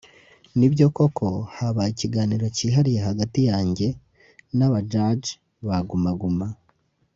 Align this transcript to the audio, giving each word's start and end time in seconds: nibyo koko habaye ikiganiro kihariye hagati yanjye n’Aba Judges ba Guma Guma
nibyo 0.57 0.85
koko 0.95 1.27
habaye 1.55 1.89
ikiganiro 1.93 2.45
kihariye 2.57 2.99
hagati 3.07 3.39
yanjye 3.49 3.87
n’Aba 4.57 4.79
Judges 4.91 5.33
ba 5.67 5.77
Guma 5.87 6.11
Guma 6.21 6.47